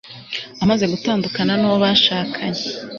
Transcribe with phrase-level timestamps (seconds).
[0.63, 2.63] amaze gutandukana nu wo bashakanye